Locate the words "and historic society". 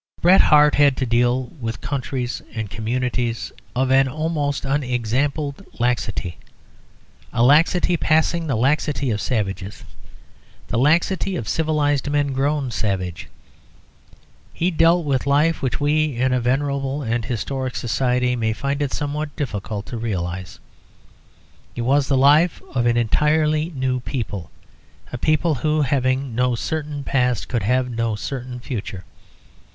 17.03-18.35